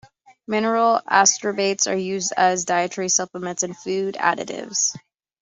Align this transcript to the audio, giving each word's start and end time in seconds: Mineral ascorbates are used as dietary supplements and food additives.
Mineral 0.47 0.99
ascorbates 1.07 1.85
are 1.85 1.95
used 1.95 2.33
as 2.35 2.65
dietary 2.65 3.07
supplements 3.07 3.61
and 3.61 3.77
food 3.77 4.15
additives. 4.15 4.97